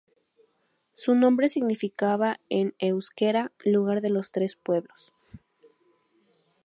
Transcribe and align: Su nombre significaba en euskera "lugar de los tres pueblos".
Su 0.95 1.13
nombre 1.13 1.47
significaba 1.47 2.39
en 2.49 2.73
euskera 2.79 3.51
"lugar 3.63 4.01
de 4.01 4.09
los 4.09 4.31
tres 4.31 4.55
pueblos". 4.55 5.13